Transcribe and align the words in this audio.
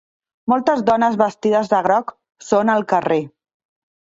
moltes 0.53 0.79
dones 0.87 1.17
vestides 1.19 1.69
de 1.75 1.83
groc 1.89 2.11
són 2.47 2.73
al 2.79 2.89
carrer. 2.97 3.21